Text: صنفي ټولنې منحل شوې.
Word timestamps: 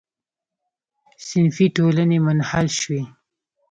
صنفي 1.27 1.65
ټولنې 1.77 2.17
منحل 2.25 2.67
شوې. 2.79 3.01